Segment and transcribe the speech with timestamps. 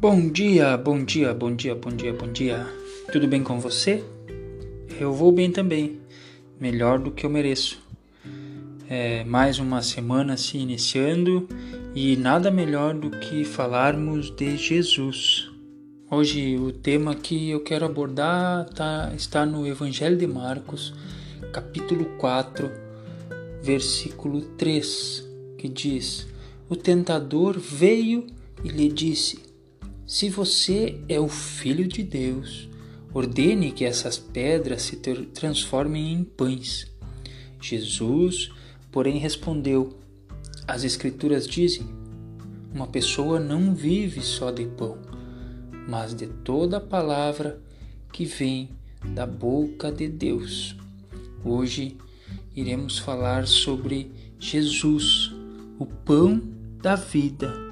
[0.00, 2.66] Bom dia, bom dia, bom dia, bom dia, bom dia.
[3.12, 4.02] Tudo bem com você?
[4.98, 6.00] Eu vou bem também,
[6.58, 7.78] melhor do que eu mereço.
[8.88, 11.46] É mais uma semana se iniciando
[11.94, 15.50] e nada melhor do que falarmos de Jesus.
[16.10, 20.94] Hoje o tema que eu quero abordar tá, está no Evangelho de Marcos,
[21.52, 22.70] capítulo 4,
[23.62, 26.26] versículo 3, que diz:
[26.70, 28.26] O tentador veio
[28.64, 29.49] e lhe disse
[30.10, 32.68] se você é o Filho de Deus,
[33.14, 36.90] ordene que essas pedras se transformem em pães.
[37.60, 38.50] Jesus,
[38.90, 39.96] porém, respondeu:
[40.66, 41.86] As Escrituras dizem:
[42.74, 44.98] Uma pessoa não vive só de pão,
[45.88, 47.62] mas de toda a palavra
[48.12, 48.70] que vem
[49.14, 50.74] da boca de Deus.
[51.44, 51.96] Hoje
[52.56, 55.32] iremos falar sobre Jesus,
[55.78, 56.42] o pão
[56.82, 57.69] da vida.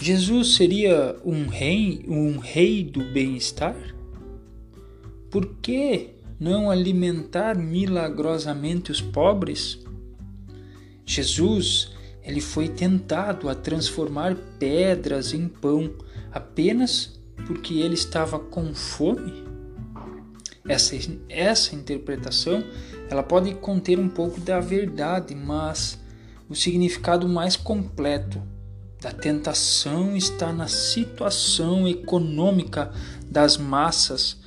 [0.00, 3.76] Jesus seria um rei, um rei do bem-estar?
[5.30, 9.78] Por que não alimentar milagrosamente os pobres?
[11.04, 15.90] Jesus, ele foi tentado a transformar pedras em pão
[16.30, 19.44] apenas porque ele estava com fome?
[20.68, 20.96] Essa,
[21.28, 22.62] essa interpretação
[23.08, 25.98] ela pode conter um pouco da verdade, mas
[26.48, 28.42] o significado mais completo
[29.00, 32.90] da tentação está na situação econômica
[33.30, 34.38] das massas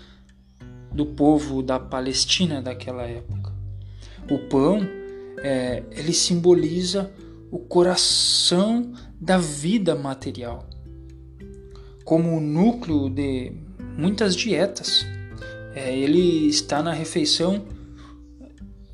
[0.91, 3.53] do povo da Palestina daquela época.
[4.29, 4.81] O pão
[5.41, 7.11] é, ele simboliza
[7.51, 10.67] o coração da vida material,
[12.03, 13.53] como o núcleo de
[13.97, 15.05] muitas dietas.
[15.75, 17.65] É, ele está na refeição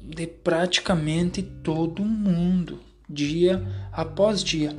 [0.02, 4.76] de praticamente todo mundo, dia após dia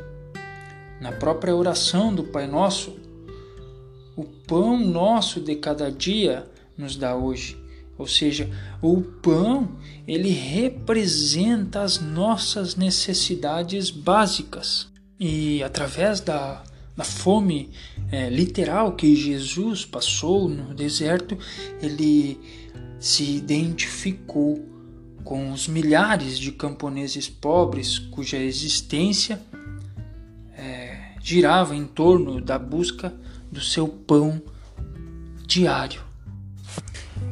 [1.00, 2.96] na própria oração do Pai Nosso,
[4.16, 6.46] o pão nosso de cada dia
[6.76, 7.56] nos dá hoje.
[7.98, 8.50] Ou seja,
[8.82, 9.76] o pão
[10.06, 14.88] ele representa as nossas necessidades básicas.
[15.18, 16.62] E através da,
[16.96, 17.70] da fome
[18.10, 21.38] é, literal que Jesus passou no deserto,
[21.80, 22.38] ele
[22.98, 24.64] se identificou
[25.24, 29.40] com os milhares de camponeses pobres cuja existência
[31.26, 33.12] girava em torno da busca
[33.50, 34.40] do seu pão
[35.44, 36.00] diário.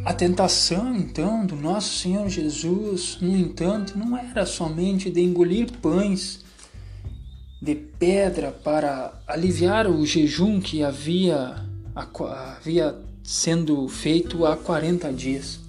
[0.04, 6.44] A tentação, então, do nosso Senhor Jesus, no entanto, não era somente de engolir pães
[7.62, 15.60] de pedra para aliviar o jejum que havia, havia sendo feito há 40 dias.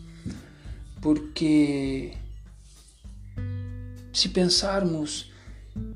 [0.99, 2.13] Porque
[4.11, 5.34] se pensarmos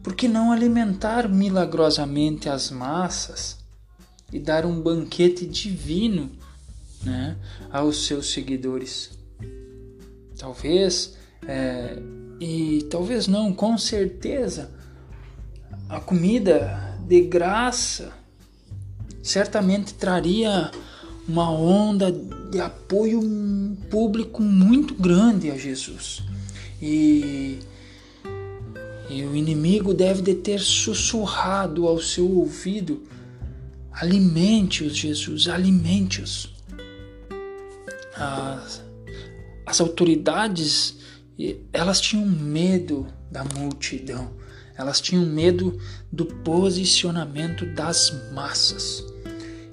[0.03, 3.57] por que não alimentar milagrosamente as massas
[4.31, 6.29] e dar um banquete divino
[7.03, 7.37] né,
[7.71, 9.11] aos seus seguidores?
[10.37, 11.15] Talvez,
[11.47, 11.97] é,
[12.39, 14.71] e talvez não, com certeza,
[15.87, 18.11] a comida de graça
[19.23, 20.71] certamente traria
[21.27, 23.21] uma onda de apoio
[23.89, 26.23] público muito grande a Jesus.
[26.81, 27.59] E
[29.09, 33.03] e o inimigo deve de ter sussurrado ao seu ouvido:
[33.91, 36.53] alimente-os, Jesus, alimente-os.
[38.15, 38.83] As,
[39.65, 40.97] as autoridades,
[41.73, 44.31] elas tinham medo da multidão,
[44.75, 45.79] elas tinham medo
[46.11, 49.03] do posicionamento das massas.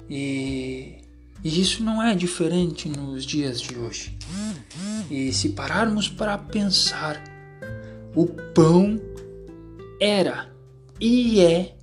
[0.09, 1.03] E,
[1.43, 4.17] e isso não é diferente nos dias de hoje.
[5.11, 7.21] E se pararmos para pensar,
[8.15, 8.99] o pão
[9.99, 10.51] era
[10.99, 11.75] e é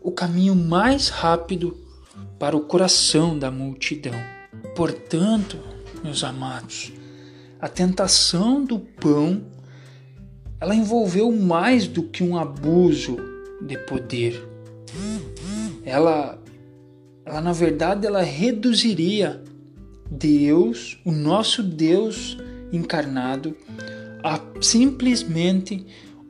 [0.00, 1.76] o caminho mais rápido
[2.38, 4.14] para o coração da multidão.
[4.74, 5.58] Portanto,
[6.02, 6.92] meus amados,
[7.60, 9.42] a tentação do pão
[10.60, 13.16] ela envolveu mais do que um abuso
[13.60, 14.42] de poder.
[15.84, 16.38] Ela,
[17.24, 19.42] ela na verdade, ela reduziria
[20.10, 22.38] Deus, o nosso Deus
[22.72, 23.56] encarnado,
[24.22, 25.86] a simplesmente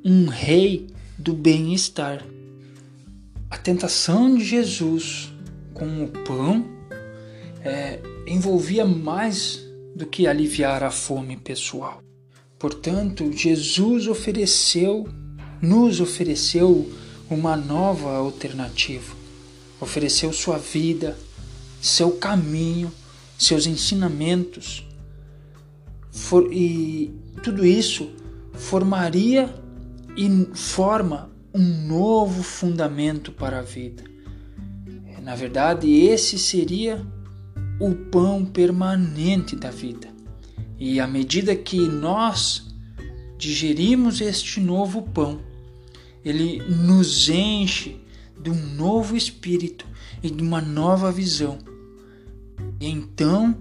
[0.09, 0.87] um rei
[1.19, 2.25] do bem-estar.
[3.51, 5.33] A tentação de Jesus
[5.75, 6.65] com o pão
[7.65, 9.61] é, envolvia mais
[9.97, 12.01] do que aliviar a fome pessoal.
[12.57, 15.09] Portanto, Jesus ofereceu,
[15.61, 16.89] nos ofereceu
[17.29, 19.13] uma nova alternativa.
[19.81, 21.19] Ofereceu sua vida,
[21.83, 22.93] seu caminho,
[23.37, 24.87] seus ensinamentos.
[26.13, 27.13] For, e
[27.43, 28.09] tudo isso
[28.55, 29.66] formaria
[30.17, 34.05] e forma um novo fundamento para a vida.
[35.23, 37.05] na verdade, esse seria
[37.81, 40.09] o pão permanente da vida.
[40.79, 42.67] E à medida que nós
[43.37, 45.41] digerimos este novo pão,
[46.25, 48.01] ele nos enche
[48.41, 49.87] de um novo espírito
[50.23, 51.59] e de uma nova visão.
[52.81, 53.57] E então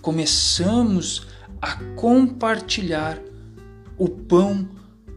[0.00, 1.26] começamos
[1.60, 3.20] a compartilhar
[3.96, 4.68] o pão,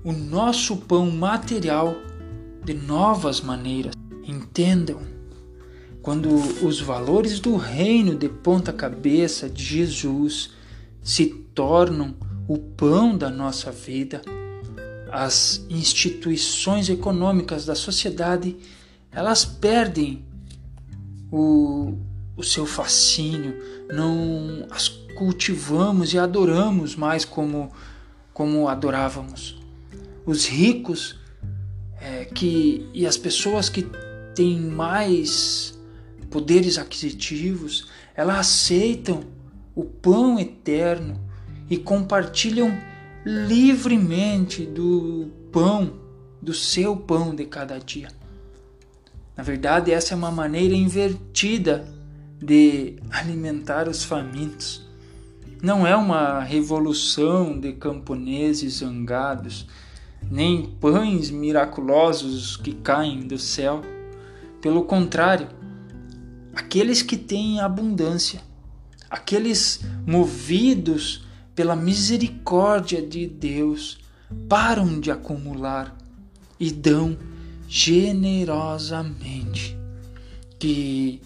[0.03, 1.95] o nosso pão material,
[2.63, 3.93] de novas maneiras.
[4.23, 5.01] Entendam,
[6.01, 6.29] quando
[6.65, 10.51] os valores do reino de ponta cabeça de Jesus
[11.03, 12.15] se tornam
[12.47, 14.21] o pão da nossa vida,
[15.11, 18.55] as instituições econômicas da sociedade
[19.11, 20.23] elas perdem
[21.29, 21.97] o,
[22.37, 23.57] o seu fascínio,
[23.91, 27.71] não as cultivamos e adoramos mais como,
[28.33, 29.60] como adorávamos.
[30.25, 31.19] Os ricos
[31.99, 33.85] é, que, e as pessoas que
[34.35, 35.77] têm mais
[36.29, 39.23] poderes aquisitivos, elas aceitam
[39.75, 41.19] o pão eterno
[41.69, 42.75] e compartilham
[43.25, 45.93] livremente do pão,
[46.41, 48.09] do seu pão de cada dia.
[49.35, 51.87] Na verdade, essa é uma maneira invertida
[52.41, 54.85] de alimentar os famintos.
[55.61, 59.67] Não é uma revolução de camponeses zangados,
[60.31, 63.81] nem pães miraculosos que caem do céu.
[64.61, 65.49] Pelo contrário,
[66.55, 68.41] aqueles que têm abundância,
[69.09, 73.99] aqueles movidos pela misericórdia de Deus,
[74.47, 75.93] param de acumular
[76.57, 77.17] e dão
[77.67, 79.77] generosamente.
[80.57, 81.21] Que,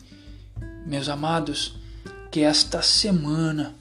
[0.88, 1.78] meus amados,
[2.31, 3.75] que esta semana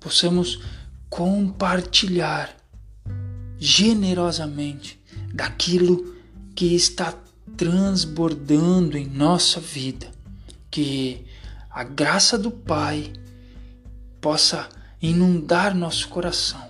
[0.00, 0.60] possamos
[1.08, 2.63] compartilhar
[3.64, 5.00] generosamente
[5.32, 6.14] daquilo
[6.54, 7.14] que está
[7.56, 10.10] transbordando em nossa vida.
[10.70, 11.24] Que
[11.70, 13.10] a graça do Pai
[14.20, 14.68] possa
[15.00, 16.62] inundar nosso coração.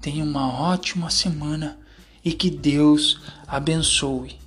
[0.00, 1.76] Tenha uma ótima semana
[2.24, 4.38] e que Deus abençoe.